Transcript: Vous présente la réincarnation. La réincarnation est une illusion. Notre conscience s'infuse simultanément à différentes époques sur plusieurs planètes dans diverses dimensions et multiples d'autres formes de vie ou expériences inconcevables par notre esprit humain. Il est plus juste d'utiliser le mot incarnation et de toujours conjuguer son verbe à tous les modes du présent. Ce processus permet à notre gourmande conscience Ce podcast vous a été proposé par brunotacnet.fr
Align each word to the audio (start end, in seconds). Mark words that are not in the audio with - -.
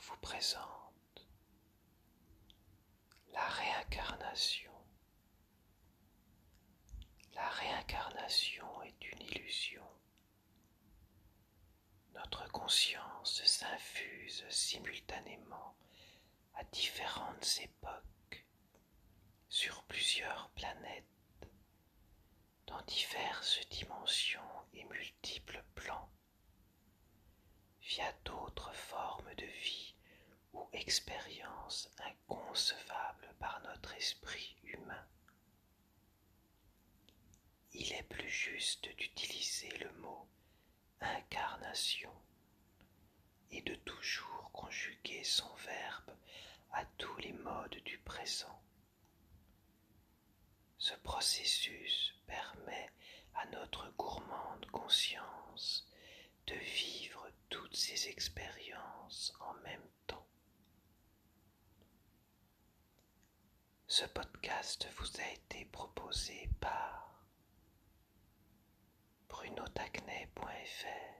Vous 0.00 0.16
présente 0.22 1.26
la 3.32 3.44
réincarnation. 3.44 4.70
La 7.34 7.48
réincarnation 7.48 8.82
est 8.82 9.12
une 9.12 9.22
illusion. 9.22 9.82
Notre 12.14 12.48
conscience 12.52 13.44
s'infuse 13.44 14.44
simultanément 14.48 15.76
à 16.54 16.62
différentes 16.64 17.58
époques 17.62 18.46
sur 19.48 19.82
plusieurs 19.84 20.50
planètes 20.50 21.48
dans 22.66 22.82
diverses 22.82 23.60
dimensions 23.70 24.40
et 24.72 24.84
multiples 24.84 25.64
d'autres 28.24 28.72
formes 28.74 29.34
de 29.36 29.46
vie 29.46 29.94
ou 30.52 30.68
expériences 30.72 31.90
inconcevables 31.98 33.34
par 33.38 33.60
notre 33.62 33.94
esprit 33.94 34.56
humain. 34.64 35.06
Il 37.72 37.92
est 37.92 38.02
plus 38.04 38.28
juste 38.28 38.88
d'utiliser 38.96 39.70
le 39.78 39.90
mot 40.00 40.28
incarnation 41.00 42.12
et 43.50 43.62
de 43.62 43.74
toujours 43.76 44.50
conjuguer 44.52 45.22
son 45.24 45.52
verbe 45.56 46.16
à 46.72 46.84
tous 46.98 47.16
les 47.18 47.32
modes 47.32 47.80
du 47.84 47.98
présent. 47.98 48.60
Ce 50.78 50.94
processus 50.96 52.14
permet 52.26 52.90
à 53.34 53.46
notre 53.46 53.90
gourmande 53.96 54.66
conscience 54.70 55.15
Ce 63.88 64.04
podcast 64.04 64.88
vous 64.98 65.06
a 65.20 65.32
été 65.32 65.64
proposé 65.66 66.48
par 66.60 67.24
brunotacnet.fr 69.28 71.15